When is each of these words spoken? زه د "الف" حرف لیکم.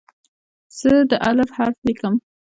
زه 0.79 0.91
د 1.09 1.11
"الف" 1.29 1.49
حرف 1.57 1.77
لیکم. 1.87 2.13